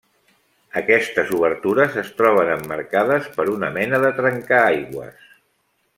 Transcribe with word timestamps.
Aquestes 0.79 1.33
obertures 1.39 1.99
es 2.03 2.09
troben 2.21 2.51
emmarcades 2.55 3.31
per 3.39 3.47
una 3.57 3.69
mena 3.79 4.03
de 4.07 4.11
trencaaigües. 4.23 5.33